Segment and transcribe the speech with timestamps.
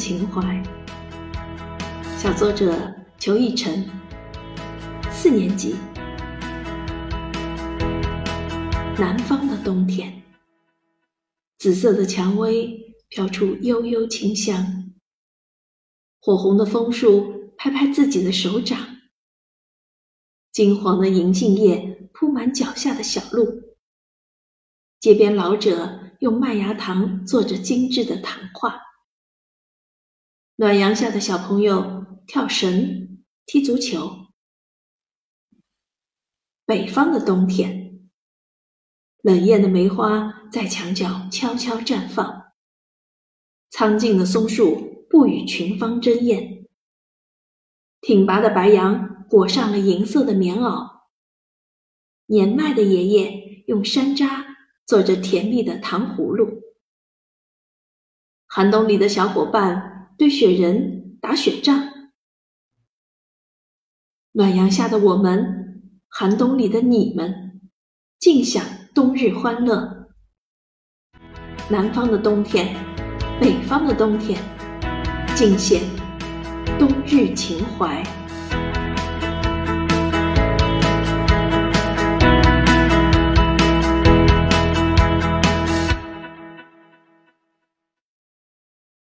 [0.00, 0.62] 情怀。
[2.16, 2.74] 小作者
[3.18, 3.86] 裘逸晨，
[5.12, 5.76] 四年级。
[8.98, 10.22] 南方的冬天，
[11.58, 14.94] 紫色的蔷薇飘出悠悠清香，
[16.18, 18.78] 火红的枫树拍拍自己的手掌，
[20.50, 23.74] 金黄的银杏叶铺满脚下的小路。
[24.98, 28.80] 街边老者用麦芽糖做着精致的糖画，
[30.60, 34.26] 暖阳下的小朋友跳绳、踢足球。
[36.66, 38.10] 北方的冬天，
[39.22, 42.52] 冷艳的梅花在墙角悄悄绽放，
[43.70, 46.68] 苍劲的松树不与群芳争艳，
[48.02, 51.04] 挺拔的白杨裹上了银色的棉袄，
[52.26, 54.50] 年迈的爷爷用山楂。
[54.84, 56.62] 做着甜蜜的糖葫芦，
[58.46, 62.10] 寒冬里的小伙伴堆雪人打雪仗，
[64.32, 67.62] 暖阳下的我们，寒冬里的你们，
[68.18, 68.62] 尽享
[68.94, 70.10] 冬日欢乐。
[71.70, 72.76] 南方的冬天，
[73.40, 74.38] 北方的冬天，
[75.34, 75.80] 尽显
[76.78, 78.02] 冬日情怀。